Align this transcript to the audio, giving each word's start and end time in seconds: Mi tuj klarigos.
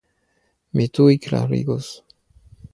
Mi 0.79 0.87
tuj 0.99 1.19
klarigos. 1.27 1.95